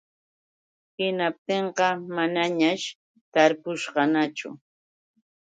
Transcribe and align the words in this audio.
Hinaptinqa 1.01 1.87
manañaćh 2.15 2.85
tarpushqaañachu. 3.33 4.49